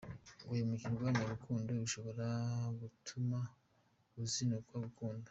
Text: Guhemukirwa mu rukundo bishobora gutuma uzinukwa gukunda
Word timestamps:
Guhemukirwa 0.47 1.07
mu 1.17 1.23
rukundo 1.31 1.69
bishobora 1.81 2.27
gutuma 2.81 3.39
uzinukwa 4.23 4.75
gukunda 4.85 5.19